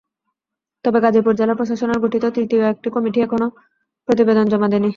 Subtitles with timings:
[0.85, 3.47] তবে গাজীপুর জেলা প্রশাসনের গঠিত তৃতীয় একটি কমিটি এখনো
[4.07, 4.89] প্রতিবেদন জমা দেয়নি।